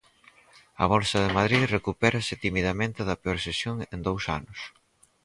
[0.81, 4.59] A Bolsa de Madrid recupérase timidamente da peor sesión en dous anos.